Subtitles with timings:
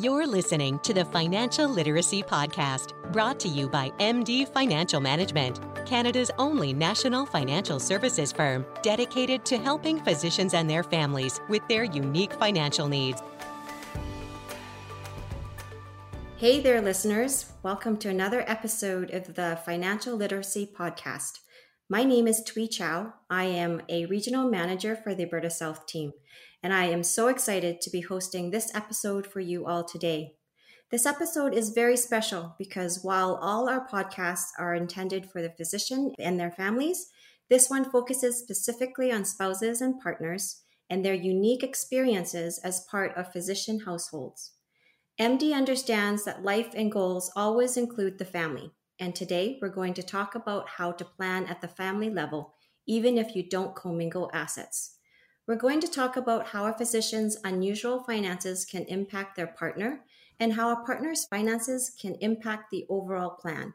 [0.00, 6.30] You're listening to the Financial Literacy Podcast, brought to you by MD Financial Management, Canada's
[6.38, 12.32] only national financial services firm dedicated to helping physicians and their families with their unique
[12.32, 13.20] financial needs.
[16.38, 17.52] Hey there, listeners.
[17.62, 21.40] Welcome to another episode of the Financial Literacy Podcast.
[21.90, 23.12] My name is Tui Chow.
[23.28, 26.14] I am a regional manager for the Alberta South team
[26.62, 30.34] and I am so excited to be hosting this episode for you all today.
[30.90, 36.12] This episode is very special because while all our podcasts are intended for the physician
[36.18, 37.10] and their families,
[37.48, 43.32] this one focuses specifically on spouses and partners and their unique experiences as part of
[43.32, 44.52] physician households.
[45.20, 50.02] MD understands that life and goals always include the family, and today we're going to
[50.02, 52.54] talk about how to plan at the family level,
[52.86, 54.96] even if you don't commingle assets.
[55.50, 60.04] We're going to talk about how a physician's unusual finances can impact their partner
[60.38, 63.74] and how a partner's finances can impact the overall plan.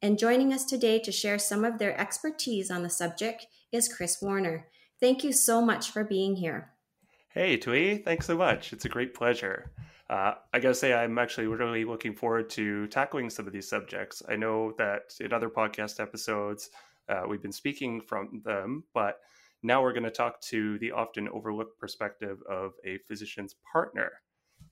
[0.00, 4.22] And joining us today to share some of their expertise on the subject is Chris
[4.22, 4.68] Warner.
[4.98, 6.70] Thank you so much for being here.
[7.34, 8.72] Hey, Tui, thanks so much.
[8.72, 9.72] It's a great pleasure.
[10.08, 14.22] Uh, I gotta say, I'm actually really looking forward to tackling some of these subjects.
[14.26, 16.70] I know that in other podcast episodes,
[17.10, 19.18] uh, we've been speaking from them, but
[19.62, 24.10] now we're going to talk to the often overlooked perspective of a physician's partner.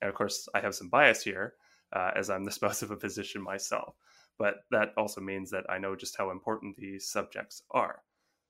[0.01, 1.55] And of course, I have some bias here
[1.93, 3.95] uh, as I'm the spouse of a physician myself,
[4.39, 8.03] but that also means that I know just how important these subjects are.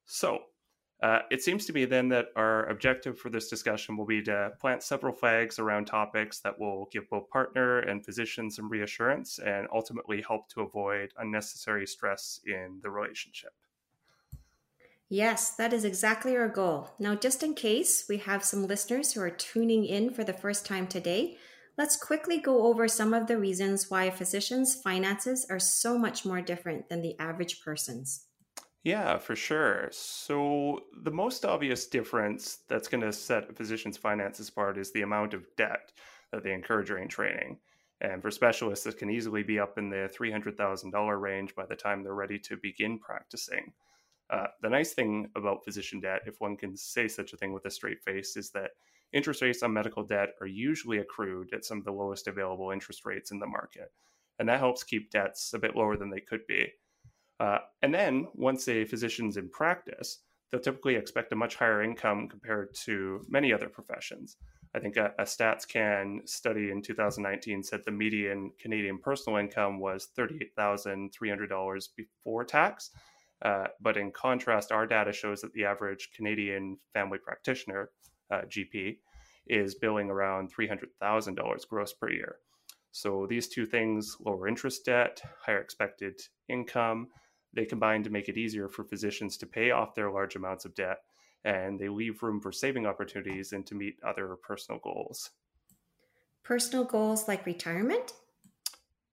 [0.06, 0.40] So,
[1.00, 4.50] uh, it seems to me then that our objective for this discussion will be to
[4.60, 9.68] plant several flags around topics that will give both partner and physician some reassurance and
[9.72, 13.52] ultimately help to avoid unnecessary stress in the relationship.
[15.10, 16.90] Yes, that is exactly our goal.
[16.98, 20.66] Now, just in case we have some listeners who are tuning in for the first
[20.66, 21.38] time today,
[21.78, 26.26] let's quickly go over some of the reasons why a physician's finances are so much
[26.26, 28.26] more different than the average person's.
[28.84, 29.88] Yeah, for sure.
[29.92, 35.02] So, the most obvious difference that's going to set a physician's finances apart is the
[35.02, 35.90] amount of debt
[36.32, 37.58] that they incur during training.
[38.00, 42.02] And for specialists, it can easily be up in the $300,000 range by the time
[42.02, 43.72] they're ready to begin practicing.
[44.30, 47.64] Uh, the nice thing about physician debt, if one can say such a thing with
[47.64, 48.72] a straight face, is that
[49.12, 53.06] interest rates on medical debt are usually accrued at some of the lowest available interest
[53.06, 53.92] rates in the market.
[54.38, 56.68] And that helps keep debts a bit lower than they could be.
[57.40, 60.18] Uh, and then once a physician's in practice,
[60.50, 64.36] they'll typically expect a much higher income compared to many other professions.
[64.74, 70.08] I think a, a StatsCan study in 2019 said the median Canadian personal income was
[70.16, 72.90] $38,300 before tax
[73.42, 77.90] uh, but in contrast, our data shows that the average Canadian family practitioner,
[78.32, 78.98] uh, GP,
[79.46, 82.36] is billing around $300,000 gross per year.
[82.90, 87.08] So these two things, lower interest debt, higher expected income,
[87.54, 90.74] they combine to make it easier for physicians to pay off their large amounts of
[90.74, 90.98] debt
[91.44, 95.30] and they leave room for saving opportunities and to meet other personal goals.
[96.44, 98.12] Personal goals like retirement?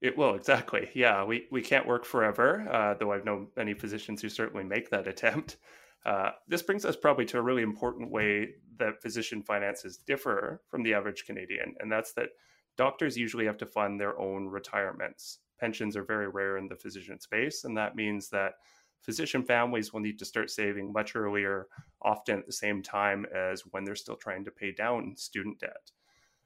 [0.06, 0.90] It will exactly.
[0.94, 2.68] Yeah, we we can't work forever.
[2.72, 5.58] Uh, though I've known many physicians who certainly make that attempt.
[6.06, 10.84] Uh, this brings us probably to a really important way that physician finances differ from
[10.84, 12.30] the average Canadian, and that's that
[12.78, 15.40] doctors usually have to fund their own retirements.
[15.60, 18.52] Pensions are very rare in the physician space, and that means that
[19.02, 21.66] physician families will need to start saving much earlier,
[22.04, 25.90] often at the same time as when they're still trying to pay down student debt.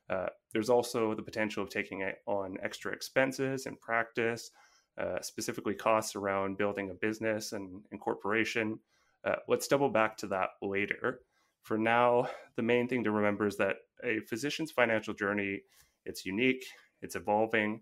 [0.09, 4.51] Uh, there's also the potential of taking on extra expenses in practice,
[4.99, 8.79] uh, specifically costs around building a business and incorporation.
[9.23, 11.19] Uh, let's double back to that later.
[11.61, 15.61] For now, the main thing to remember is that a physician's financial journey,
[16.05, 16.65] it's unique,
[17.01, 17.81] it's evolving,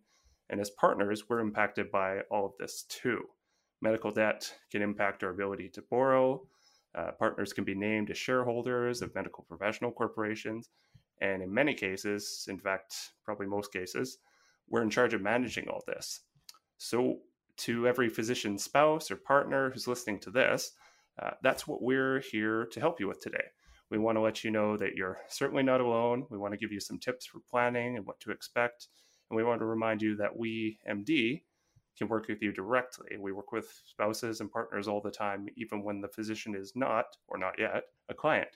[0.50, 3.24] and as partners, we're impacted by all of this too.
[3.82, 6.46] Medical debt can impact our ability to borrow.
[6.96, 10.70] Uh, partners can be named as shareholders of medical professional corporations,
[11.22, 14.18] and in many cases, in fact, probably most cases,
[14.70, 16.22] we're in charge of managing all this.
[16.78, 17.20] So,
[17.58, 20.74] to every physician spouse or partner who's listening to this,
[21.22, 23.46] uh, that's what we're here to help you with today.
[23.90, 26.26] We want to let you know that you're certainly not alone.
[26.30, 28.90] We want to give you some tips for planning and what to expect.
[29.30, 31.42] And we want to remind you that we, MD,
[31.98, 33.18] can work with you directly.
[33.18, 37.06] We work with spouses and partners all the time, even when the physician is not,
[37.28, 38.50] or not yet, a client.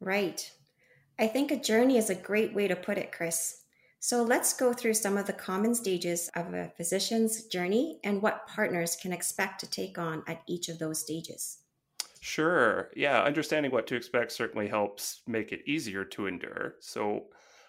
[0.00, 0.50] Right.
[1.18, 3.62] I think a journey is a great way to put it, Chris.
[4.00, 8.46] So let's go through some of the common stages of a physician's journey and what
[8.46, 11.58] partners can expect to take on at each of those stages.
[12.20, 12.90] Sure.
[12.96, 13.22] Yeah.
[13.22, 16.74] Understanding what to expect certainly helps make it easier to endure.
[16.80, 17.26] So,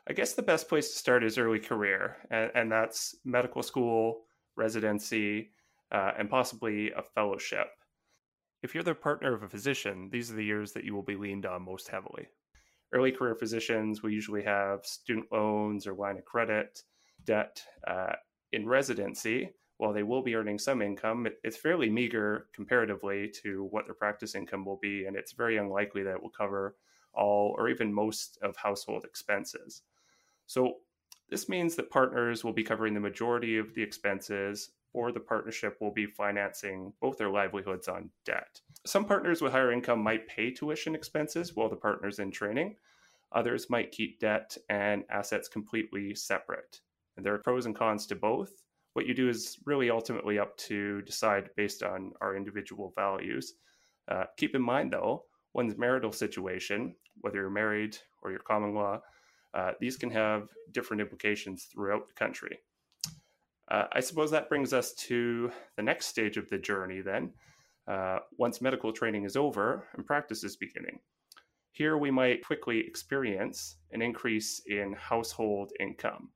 [0.08, 4.26] I guess the best place to start is early career, and, and that's medical school,
[4.56, 5.50] residency,
[5.92, 7.68] uh, and possibly a fellowship.
[8.62, 11.16] If you're the partner of a physician, these are the years that you will be
[11.16, 12.28] leaned on most heavily.
[12.96, 16.82] Early career physicians will usually have student loans or line of credit,
[17.26, 17.62] debt.
[17.86, 18.14] Uh,
[18.54, 23.66] in residency, while they will be earning some income, it, it's fairly meager comparatively to
[23.66, 26.78] what their practice income will be, and it's very unlikely that it will cover
[27.14, 29.82] all or even most of household expenses.
[30.46, 30.76] So,
[31.28, 35.76] this means that partners will be covering the majority of the expenses, or the partnership
[35.82, 38.62] will be financing both their livelihoods on debt.
[38.86, 42.76] Some partners with higher income might pay tuition expenses while the partner's in training.
[43.32, 46.82] Others might keep debt and assets completely separate.
[47.18, 48.52] And there are pros and cons to both.
[48.94, 53.56] What you do is really ultimately up to decide based on our individual values.
[54.08, 55.24] Uh, keep in mind, though,
[55.54, 59.02] one's marital situation, whether you're married or you're common law,
[59.56, 62.60] uh, these can have different implications throughout the country.
[63.70, 67.34] Uh, I suppose that brings us to the next stage of the journey then,
[67.88, 71.00] uh, once medical training is over and practice is beginning.
[71.72, 76.30] Here we might quickly experience an increase in household income.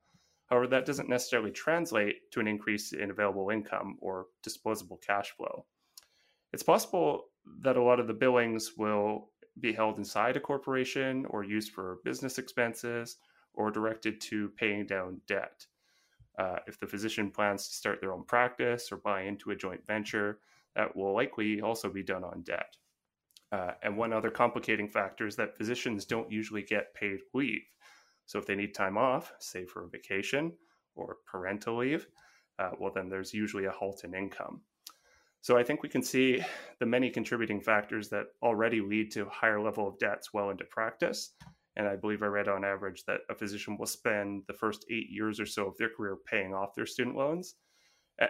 [0.48, 5.66] However, that doesn't necessarily translate to an increase in available income or disposable cash flow.
[6.51, 7.25] It's possible
[7.62, 9.30] that a lot of the billings will
[9.60, 13.18] be held inside a corporation or used for business expenses
[13.54, 15.66] or directed to paying down debt.
[16.39, 19.86] Uh, if the physician plans to start their own practice or buy into a joint
[19.86, 20.39] venture,
[20.74, 22.77] that will likely also be done on debt.
[23.51, 27.63] Uh, and one other complicating factor is that physicians don't usually get paid leave.
[28.25, 30.53] So if they need time off, say for a vacation
[30.95, 32.07] or parental leave,
[32.57, 34.62] uh, well, then there's usually a halt in income.
[35.42, 36.44] So I think we can see
[36.80, 41.33] the many contributing factors that already lead to higher level of debts well into practice.
[41.75, 45.10] And I believe I read on average that a physician will spend the first eight
[45.10, 47.56] years or so of their career paying off their student loans.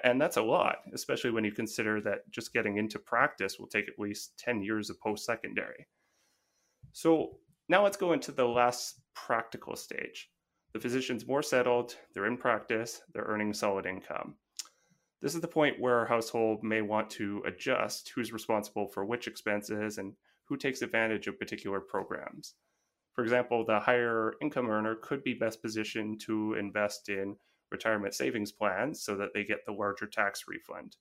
[0.04, 3.88] And that's a lot, especially when you consider that just getting into practice will take
[3.88, 5.88] at least 10 years of post secondary.
[6.92, 7.40] So
[7.70, 10.30] now let's go into the last practical stage.
[10.74, 14.36] The physician's more settled, they're in practice, they're earning solid income.
[15.22, 19.28] This is the point where a household may want to adjust who's responsible for which
[19.28, 20.14] expenses and
[20.46, 22.54] who takes advantage of particular programs.
[23.20, 27.36] For example, the higher income earner could be best positioned to invest in
[27.70, 30.96] retirement savings plans so that they get the larger tax refund.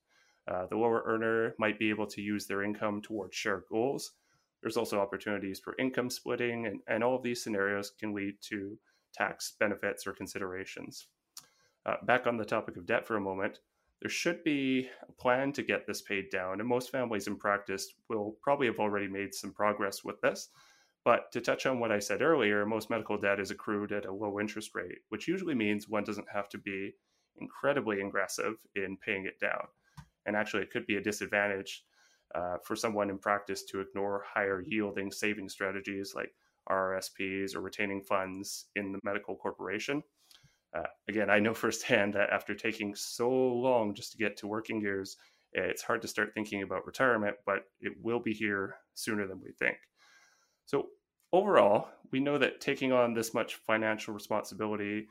[0.50, 4.14] Uh, the lower earner might be able to use their income towards shared goals.
[4.60, 8.76] There's also opportunities for income splitting, and, and all of these scenarios can lead to
[9.14, 11.06] tax benefits or considerations.
[11.86, 13.60] Uh, back on the topic of debt for a moment,
[14.00, 17.94] there should be a plan to get this paid down, and most families in practice
[18.08, 20.48] will probably have already made some progress with this.
[21.08, 24.12] But to touch on what I said earlier, most medical debt is accrued at a
[24.12, 26.92] low interest rate, which usually means one doesn't have to be
[27.40, 29.68] incredibly aggressive in paying it down.
[30.26, 31.82] And actually, it could be a disadvantage
[32.34, 36.30] uh, for someone in practice to ignore higher yielding saving strategies like
[36.68, 40.02] RRSPs or retaining funds in the medical corporation.
[40.76, 44.82] Uh, again, I know firsthand that after taking so long just to get to working
[44.82, 45.16] years,
[45.54, 49.52] it's hard to start thinking about retirement, but it will be here sooner than we
[49.58, 49.78] think.
[50.66, 50.88] So,
[51.32, 55.08] overall, we know that taking on this much financial responsibility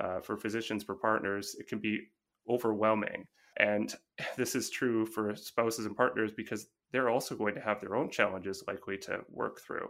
[0.00, 2.00] uh, for physicians, for partners, it can be
[2.48, 3.26] overwhelming.
[3.58, 3.94] And
[4.36, 8.10] this is true for spouses and partners because they're also going to have their own
[8.10, 9.88] challenges likely to work through.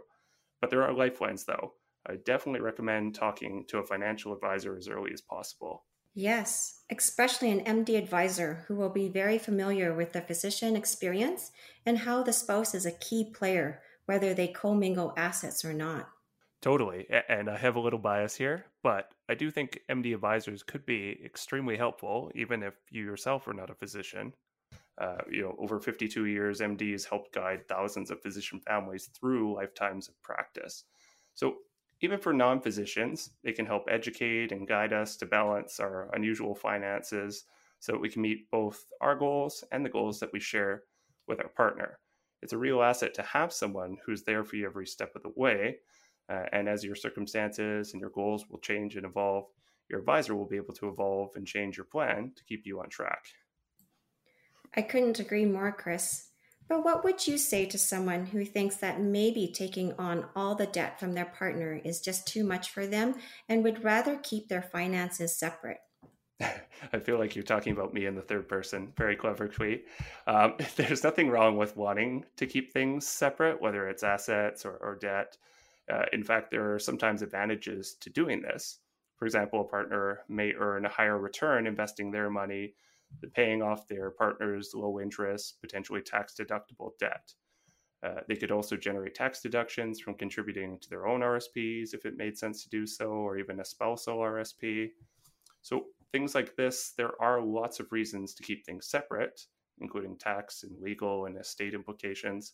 [0.61, 1.73] But there are lifelines, though.
[2.07, 5.85] I definitely recommend talking to a financial advisor as early as possible.
[6.13, 11.51] Yes, especially an MD advisor who will be very familiar with the physician experience
[11.85, 16.09] and how the spouse is a key player, whether they commingle assets or not.
[16.61, 17.05] Totally.
[17.29, 21.19] And I have a little bias here, but I do think MD advisors could be
[21.23, 24.33] extremely helpful, even if you yourself are not a physician.
[24.97, 30.07] Uh, you know, over 52 years, MDs helped guide thousands of physician families through lifetimes
[30.07, 30.85] of practice.
[31.35, 31.57] So
[32.01, 36.55] even for non physicians, they can help educate and guide us to balance our unusual
[36.55, 37.43] finances
[37.79, 40.83] so that we can meet both our goals and the goals that we share
[41.27, 41.99] with our partner.
[42.41, 45.31] It's a real asset to have someone who's there for you every step of the
[45.35, 45.77] way.
[46.29, 49.45] Uh, and as your circumstances and your goals will change and evolve,
[49.89, 52.89] your advisor will be able to evolve and change your plan to keep you on
[52.89, 53.25] track.
[54.75, 56.29] I couldn't agree more, Chris.
[56.67, 60.65] But what would you say to someone who thinks that maybe taking on all the
[60.65, 63.15] debt from their partner is just too much for them
[63.47, 65.77] and would rather keep their finances separate?
[66.93, 68.91] I feel like you're talking about me in the third person.
[68.97, 69.85] Very clever tweet.
[70.27, 74.95] Um, there's nothing wrong with wanting to keep things separate, whether it's assets or, or
[74.95, 75.37] debt.
[75.91, 78.79] Uh, in fact, there are sometimes advantages to doing this.
[79.17, 82.73] For example, a partner may earn a higher return investing their money
[83.33, 87.33] paying off their partner's low interest, potentially tax deductible debt.
[88.03, 92.17] Uh, they could also generate tax deductions from contributing to their own RSPs if it
[92.17, 94.91] made sense to do so, or even a spousal RSP.
[95.61, 99.41] So, things like this, there are lots of reasons to keep things separate,
[99.79, 102.53] including tax and legal and estate implications.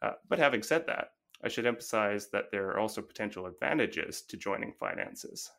[0.00, 1.12] Uh, but having said that,
[1.44, 5.50] I should emphasize that there are also potential advantages to joining finances.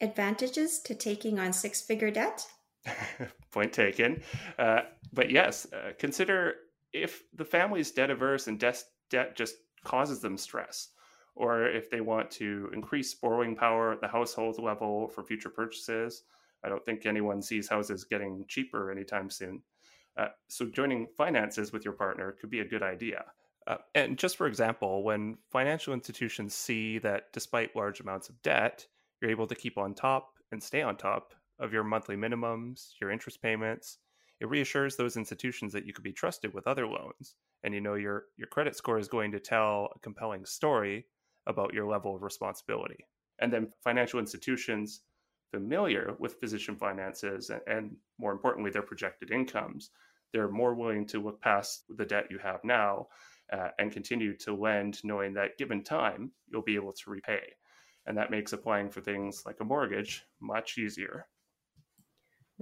[0.00, 2.46] Advantages to taking on six figure debt?
[3.50, 4.22] Point taken.
[4.58, 4.82] Uh,
[5.12, 6.54] but yes, uh, consider
[6.92, 10.90] if the family is debt averse and debt, debt just causes them stress,
[11.38, 16.24] or if they want to increase borrowing power at the household level for future purchases.
[16.64, 19.62] I don't think anyone sees houses getting cheaper anytime soon.
[20.16, 23.24] Uh, so joining finances with your partner could be a good idea.
[23.68, 28.84] Uh, and just for example, when financial institutions see that despite large amounts of debt,
[29.22, 33.12] you're able to keep on top and stay on top of your monthly minimums, your
[33.12, 33.98] interest payments,
[34.40, 37.36] it reassures those institutions that you could be trusted with other loans.
[37.62, 41.06] And you know your your credit score is going to tell a compelling story
[41.48, 43.04] about your level of responsibility.
[43.40, 45.00] And then financial institutions
[45.50, 49.90] familiar with physician finances and, and more importantly their projected incomes
[50.32, 53.06] they're more willing to look past the debt you have now
[53.52, 57.40] uh, and continue to lend, knowing that given time, you'll be able to repay.
[58.06, 61.26] And that makes applying for things like a mortgage much easier.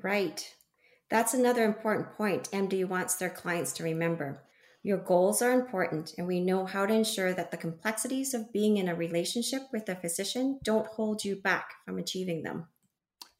[0.02, 0.54] Right.
[1.08, 4.42] That's another important point MD wants their clients to remember.
[4.86, 8.76] Your goals are important, and we know how to ensure that the complexities of being
[8.76, 12.68] in a relationship with a physician don't hold you back from achieving them.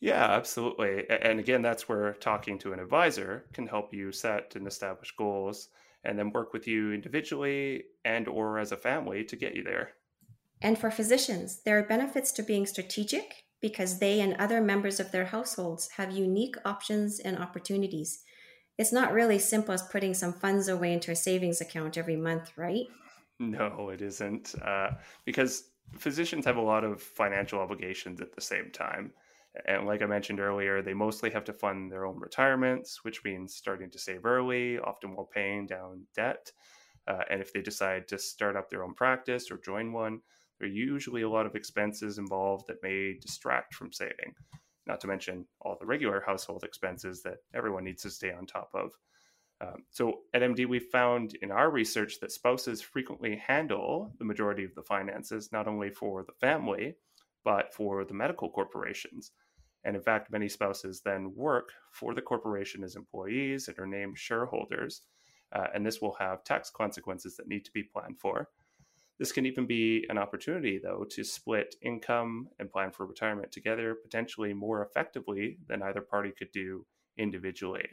[0.01, 1.09] Yeah, absolutely.
[1.09, 5.69] And again, that's where talking to an advisor can help you set and establish goals
[6.03, 9.91] and then work with you individually and or as a family to get you there.
[10.61, 15.13] And for physicians, there are benefits to being strategic because they and other members of
[15.13, 18.25] their households have unique options and opportunities.
[18.79, 22.53] It's not really simple as putting some funds away into a savings account every month,
[22.57, 22.87] right?
[23.39, 24.55] No, it isn't.
[24.63, 24.91] Uh,
[25.25, 29.13] because physicians have a lot of financial obligations at the same time.
[29.67, 33.55] And like I mentioned earlier, they mostly have to fund their own retirements, which means
[33.55, 36.53] starting to save early, often while paying down debt.
[37.09, 40.21] Uh, and if they decide to start up their own practice or join one,
[40.59, 44.35] there are usually a lot of expenses involved that may distract from saving,
[44.87, 48.71] not to mention all the regular household expenses that everyone needs to stay on top
[48.75, 48.91] of.
[49.61, 54.65] Um, so at MD, we found in our research that spouses frequently handle the majority
[54.65, 56.95] of the finances, not only for the family,
[57.45, 59.33] but for the medical corporations.
[59.85, 64.19] And in fact, many spouses then work for the corporation as employees and are named
[64.19, 65.03] shareholders.
[65.53, 68.49] Uh, and this will have tax consequences that need to be planned for.
[69.19, 73.95] This can even be an opportunity, though, to split income and plan for retirement together,
[73.95, 76.85] potentially more effectively than either party could do
[77.17, 77.87] individually.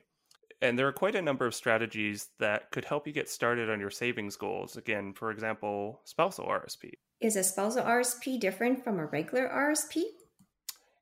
[0.62, 3.80] And there are quite a number of strategies that could help you get started on
[3.80, 4.78] your savings goals.
[4.78, 6.92] Again, for example, spousal RSP.
[7.22, 10.04] Is a spousal RSP different from a regular RSP?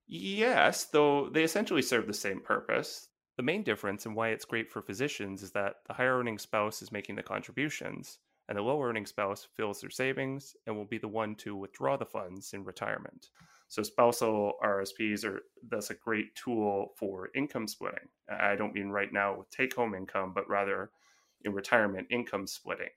[0.07, 3.07] Yes, though they essentially serve the same purpose.
[3.37, 6.81] The main difference and why it's great for physicians is that the higher earning spouse
[6.81, 8.19] is making the contributions,
[8.51, 11.95] and the low earning spouse fills their savings and will be the one to withdraw
[11.95, 13.29] the funds in retirement.
[13.69, 18.09] So, spousal RSPs are thus a great tool for income splitting.
[18.29, 20.91] I don't mean right now with take home income, but rather
[21.45, 22.89] in retirement income splitting.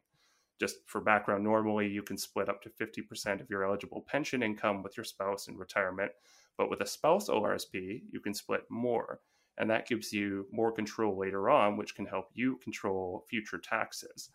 [0.59, 4.83] Just for background, normally you can split up to 50% of your eligible pension income
[4.83, 6.11] with your spouse in retirement
[6.57, 9.21] but with a spousal RSP, you can split more.
[9.59, 14.31] And that gives you more control later on, which can help you control future taxes.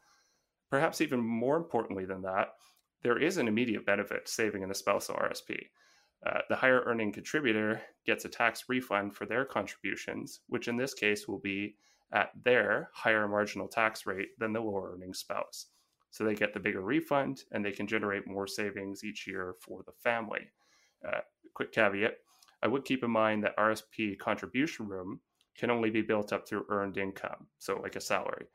[0.70, 2.56] Perhaps even more importantly than that,
[3.02, 5.58] there is an immediate benefit saving in a spousal RSP.
[6.26, 10.94] Uh, the higher earning contributor gets a tax refund for their contributions, which in this
[10.94, 11.76] case will be
[12.12, 15.68] at their higher marginal tax rate than the lower earning spouse.
[16.12, 19.84] So they get the bigger refund and they can generate more savings each year for
[19.86, 20.52] the family.
[21.08, 21.22] Uh,
[21.54, 22.18] quick caveat
[22.62, 25.22] I would keep in mind that RSP contribution room
[25.58, 28.48] can only be built up through earned income, so like a salary.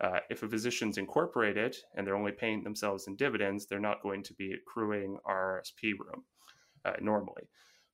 [0.00, 4.22] Uh, if a physician's incorporated and they're only paying themselves in dividends, they're not going
[4.22, 6.24] to be accruing RSP room
[6.84, 7.44] uh, normally.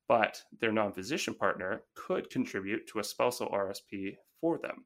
[0.09, 4.85] But their non physician partner could contribute to a spousal RSP for them.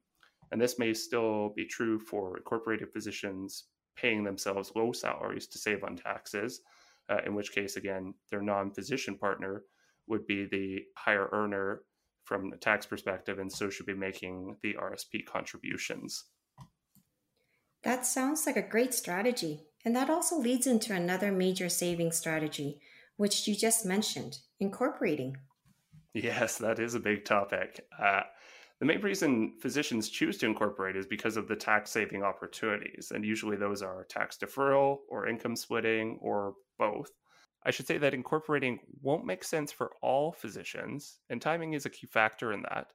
[0.51, 5.83] And this may still be true for incorporated physicians paying themselves low salaries to save
[5.83, 6.61] on taxes,
[7.09, 9.63] uh, in which case, again, their non physician partner
[10.07, 11.81] would be the higher earner
[12.23, 16.25] from a tax perspective and so should be making the RSP contributions.
[17.87, 19.61] That sounds like a great strategy.
[19.85, 22.81] And that also leads into another major saving strategy,
[23.15, 25.37] which you just mentioned incorporating.
[26.13, 27.87] Yes, that is a big topic.
[27.97, 28.23] Uh,
[28.81, 33.23] the main reason physicians choose to incorporate is because of the tax saving opportunities, and
[33.23, 37.11] usually those are tax deferral or income splitting or both.
[37.65, 41.89] I should say that incorporating won't make sense for all physicians, and timing is a
[41.89, 42.91] key factor in that.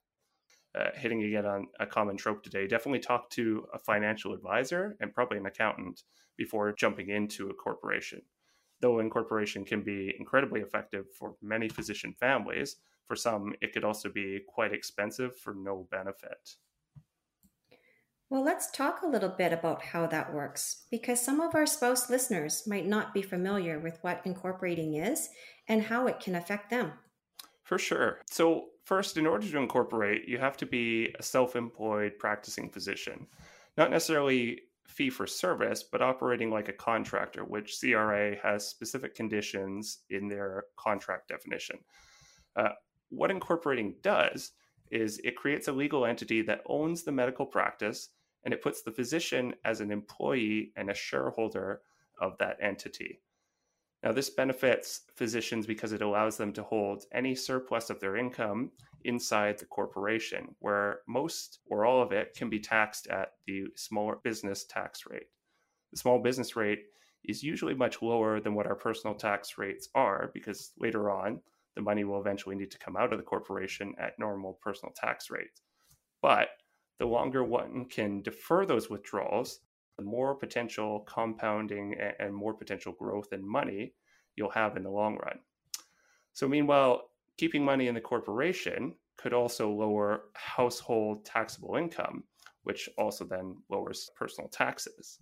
[0.74, 5.12] Uh, hitting again on a common trope today, definitely talk to a financial advisor and
[5.12, 6.02] probably an accountant
[6.38, 8.22] before jumping into a corporation.
[8.80, 12.76] Though incorporation can be incredibly effective for many physician families,
[13.06, 16.56] for some, it could also be quite expensive for no benefit.
[18.30, 22.08] Well, let's talk a little bit about how that works because some of our spouse
[22.08, 25.28] listeners might not be familiar with what incorporating is
[25.68, 26.92] and how it can affect them.
[27.72, 28.18] For sure.
[28.30, 33.26] So, first, in order to incorporate, you have to be a self employed practicing physician,
[33.78, 40.00] not necessarily fee for service, but operating like a contractor, which CRA has specific conditions
[40.10, 41.78] in their contract definition.
[42.56, 42.72] Uh,
[43.08, 44.50] what incorporating does
[44.90, 48.10] is it creates a legal entity that owns the medical practice
[48.44, 51.80] and it puts the physician as an employee and a shareholder
[52.20, 53.22] of that entity.
[54.02, 58.72] Now, this benefits physicians because it allows them to hold any surplus of their income
[59.04, 64.16] inside the corporation, where most or all of it can be taxed at the small
[64.24, 65.28] business tax rate.
[65.92, 66.80] The small business rate
[67.24, 71.40] is usually much lower than what our personal tax rates are because later on,
[71.76, 75.30] the money will eventually need to come out of the corporation at normal personal tax
[75.30, 75.62] rates.
[76.20, 76.48] But
[76.98, 79.60] the longer one can defer those withdrawals,
[80.04, 83.94] more potential compounding and more potential growth in money
[84.36, 85.38] you'll have in the long run.
[86.32, 92.24] So, meanwhile, keeping money in the corporation could also lower household taxable income,
[92.64, 95.18] which also then lowers personal taxes.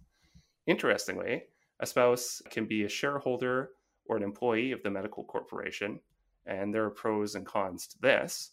[0.66, 1.42] Interestingly,
[1.80, 3.70] a spouse can be a shareholder
[4.06, 6.00] or an employee of the medical corporation,
[6.46, 8.52] and there are pros and cons to this.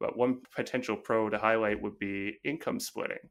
[0.00, 3.28] But one potential pro to highlight would be income splitting.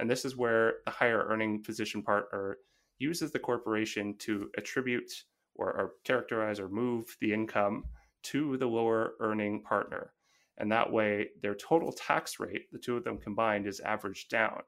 [0.00, 2.56] And this is where the higher earning physician partner
[2.98, 5.12] uses the corporation to attribute
[5.54, 7.84] or, or characterize or move the income
[8.22, 10.12] to the lower earning partner.
[10.56, 14.62] And that way, their total tax rate, the two of them combined, is averaged down.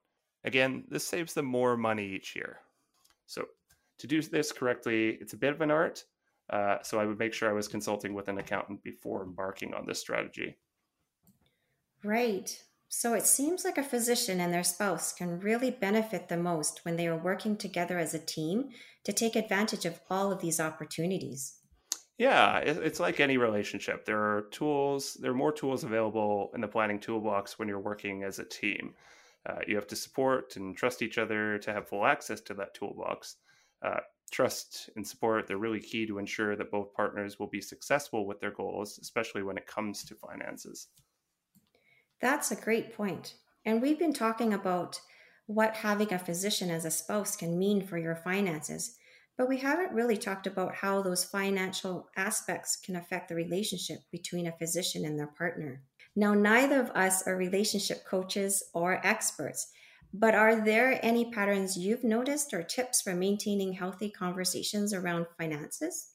[0.45, 2.61] Again, this saves them more money each year.
[3.27, 3.47] So,
[3.99, 6.05] to do this correctly, it's a bit of an art,
[6.51, 9.87] uh, so I would make sure I was consulting with an accountant before embarking on
[9.87, 10.57] this strategy.
[12.03, 12.61] Right.
[12.95, 16.97] So it seems like a physician and their spouse can really benefit the most when
[16.97, 18.69] they are working together as a team
[19.05, 21.55] to take advantage of all of these opportunities.
[22.19, 24.05] Yeah, it's like any relationship.
[24.05, 28.25] There are tools, there are more tools available in the planning toolbox when you're working
[28.25, 28.93] as a team.
[29.49, 32.75] Uh, you have to support and trust each other to have full access to that
[32.75, 33.37] toolbox.
[33.81, 34.01] Uh,
[34.31, 38.39] trust and support, they're really key to ensure that both partners will be successful with
[38.39, 40.89] their goals, especially when it comes to finances.
[42.23, 43.35] That's a great point.
[43.67, 45.01] And we've been talking about
[45.47, 48.97] what having a physician as a spouse can mean for your finances,
[49.37, 54.47] but we haven't really talked about how those financial aspects can affect the relationship between
[54.47, 55.83] a physician and their partner.
[56.15, 59.73] Now, neither of us are relationship coaches or experts,
[60.15, 66.13] but are there any patterns you've noticed or tips for maintaining healthy conversations around finances?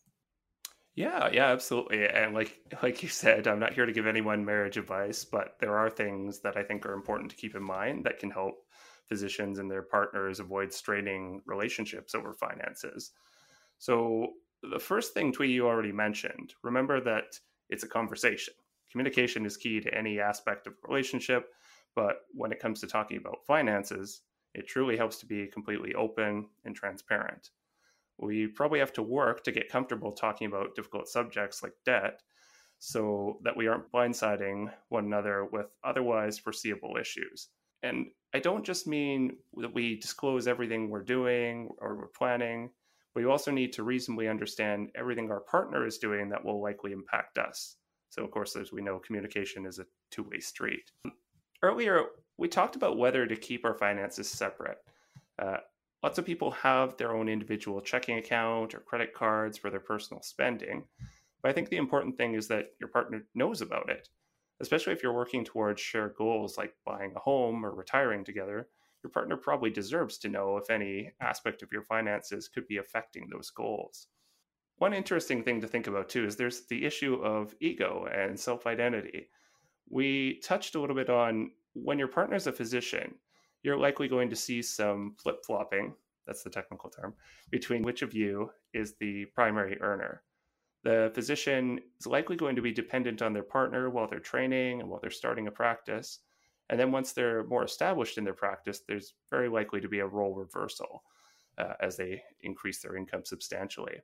[0.98, 2.08] Yeah, yeah, absolutely.
[2.10, 5.78] And like like you said, I'm not here to give anyone marriage advice, but there
[5.78, 8.66] are things that I think are important to keep in mind that can help
[9.06, 13.12] physicians and their partners avoid straining relationships over finances.
[13.80, 14.34] So
[14.64, 18.56] the first thing Twee you already mentioned, remember that it's a conversation.
[18.92, 21.54] Communication is key to any aspect of a relationship,
[21.96, 24.24] but when it comes to talking about finances,
[24.56, 27.52] it truly helps to be completely open and transparent.
[28.20, 32.22] We probably have to work to get comfortable talking about difficult subjects like debt
[32.80, 37.50] so that we aren't blindsiding one another with otherwise foreseeable issues.
[37.84, 42.72] And I don't just mean that we disclose everything we're doing or we're planning,
[43.16, 47.40] you also need to reasonably understand everything our partner is doing that will likely impact
[47.40, 47.78] us.
[48.12, 50.92] So, of course, as we know, communication is a two way street
[51.64, 52.06] earlier
[52.38, 54.78] we talked about whether to keep our finances separate.
[55.40, 55.58] Uh,
[56.04, 60.22] lots of people have their own individual checking account or credit cards for their personal
[60.22, 60.84] spending.
[61.42, 64.10] But I think the important thing is that your partner knows about it,
[64.60, 68.68] especially if you're working towards shared goals like buying a home or retiring together.
[69.04, 73.28] Your partner probably deserves to know if any aspect of your finances could be affecting
[73.30, 74.08] those goals.
[74.78, 78.68] One interesting thing to think about too is there's the issue of ego and self
[78.68, 79.30] identity
[79.90, 83.16] we touched a little bit on when your partner is a physician,
[83.68, 85.94] you're likely going to see some flip flopping
[86.26, 87.14] that's the technical term,
[87.52, 90.24] between which of you is the primary earner.
[90.84, 94.90] The physician is likely going to be dependent on their partner while they're training and
[94.90, 96.20] while they're starting a practice.
[96.70, 100.08] And then once they're more established in their practice, there's very likely to be a
[100.08, 101.04] role reversal
[101.58, 103.98] uh, as they increase their income substantially.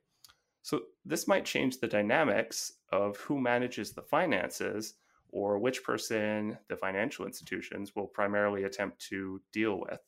[0.62, 4.94] So this might change the dynamics of who manages the finances
[5.34, 9.98] or which person the financial institutions will primarily attempt to deal with.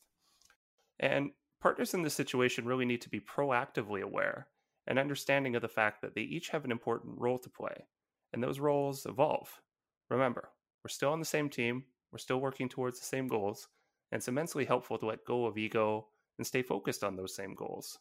[1.00, 4.46] And partners in this situation really need to be proactively aware
[4.86, 7.86] and understanding of the fact that they each have an important role to play,
[8.32, 9.60] and those roles evolve.
[10.10, 10.50] Remember,
[10.84, 13.66] we're still on the same team, we're still working towards the same goals,
[14.12, 16.06] and it's immensely helpful to let go of ego
[16.38, 17.98] and stay focused on those same goals.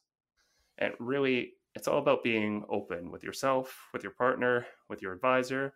[0.78, 5.74] And really, it's all about being open with yourself, with your partner, with your advisor.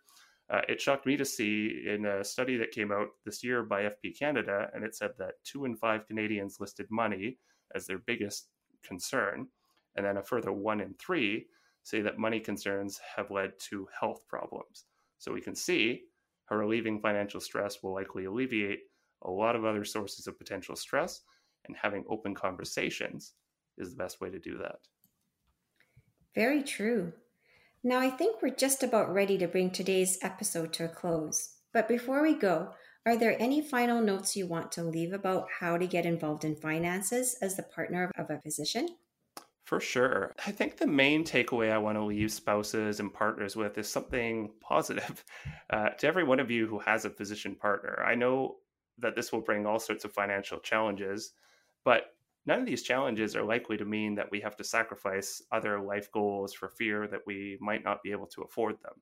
[0.51, 3.83] Uh, it shocked me to see in a study that came out this year by
[3.83, 7.37] FP Canada, and it said that two in five Canadians listed money
[7.75, 8.47] as their biggest
[8.83, 9.47] concern.
[9.95, 11.45] And then a further one in three
[11.83, 14.85] say that money concerns have led to health problems.
[15.19, 16.03] So we can see
[16.45, 18.79] how relieving financial stress will likely alleviate
[19.23, 21.21] a lot of other sources of potential stress,
[21.67, 23.33] and having open conversations
[23.77, 24.77] is the best way to do that.
[26.33, 27.11] Very true.
[27.83, 31.55] Now, I think we're just about ready to bring today's episode to a close.
[31.71, 32.73] But before we go,
[33.05, 36.57] are there any final notes you want to leave about how to get involved in
[36.57, 38.89] finances as the partner of a physician?
[39.63, 40.33] For sure.
[40.45, 44.51] I think the main takeaway I want to leave spouses and partners with is something
[44.61, 45.23] positive.
[45.69, 48.57] Uh, to every one of you who has a physician partner, I know
[48.97, 51.31] that this will bring all sorts of financial challenges,
[51.85, 52.13] but
[52.45, 56.11] none of these challenges are likely to mean that we have to sacrifice other life
[56.11, 58.93] goals for fear that we might not be able to afford them.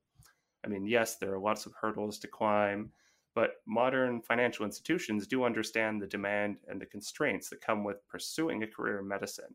[0.66, 2.92] I mean, yes, there are lots of hurdles to climb,
[3.36, 8.64] but modern financial institutions do understand the demand and the constraints that come with pursuing
[8.64, 9.54] a career in medicine.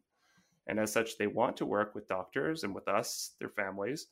[0.68, 4.06] And as such, they want to work with doctors and with us, their families,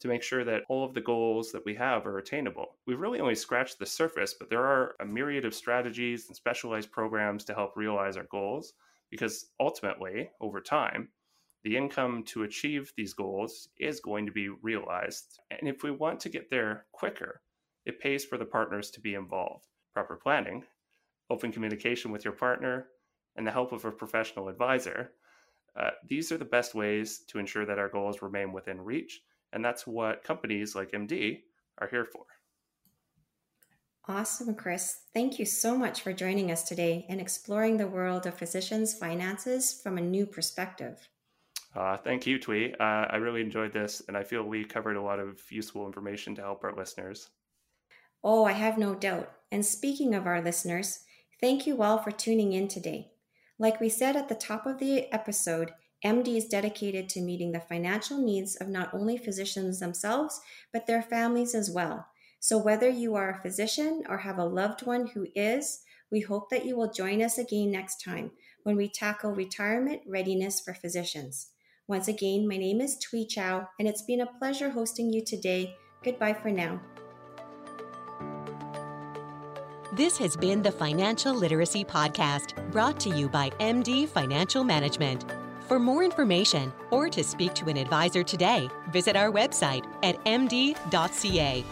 [0.00, 2.76] to make sure that all of the goals that we have are attainable.
[2.86, 6.92] We've really only scratched the surface, but there are a myriad of strategies and specialized
[6.92, 8.74] programs to help realize our goals
[9.14, 11.08] because ultimately, over time,
[11.62, 15.38] the income to achieve these goals is going to be realized.
[15.50, 17.40] And if we want to get there quicker,
[17.86, 19.64] it pays for the partners to be involved.
[19.92, 20.64] Proper planning,
[21.30, 22.88] open communication with your partner,
[23.36, 25.12] and the help of a professional advisor
[25.76, 29.20] uh, these are the best ways to ensure that our goals remain within reach.
[29.52, 31.40] And that's what companies like MD
[31.78, 32.24] are here for.
[34.06, 34.98] Awesome, Chris.
[35.14, 39.80] Thank you so much for joining us today and exploring the world of physicians' finances
[39.82, 41.08] from a new perspective.
[41.74, 42.74] Uh, thank you, Twee.
[42.78, 46.34] Uh, I really enjoyed this, and I feel we covered a lot of useful information
[46.34, 47.30] to help our listeners.
[48.22, 49.30] Oh, I have no doubt.
[49.50, 51.00] And speaking of our listeners,
[51.40, 53.12] thank you all for tuning in today.
[53.58, 55.72] Like we said at the top of the episode,
[56.04, 60.40] MD is dedicated to meeting the financial needs of not only physicians themselves,
[60.74, 62.06] but their families as well.
[62.44, 65.80] So, whether you are a physician or have a loved one who is,
[66.12, 68.32] we hope that you will join us again next time
[68.64, 71.52] when we tackle retirement readiness for physicians.
[71.88, 75.74] Once again, my name is Twee Chow, and it's been a pleasure hosting you today.
[76.04, 76.82] Goodbye for now.
[79.94, 85.24] This has been the Financial Literacy Podcast, brought to you by MD Financial Management.
[85.66, 91.64] For more information or to speak to an advisor today, visit our website at md.ca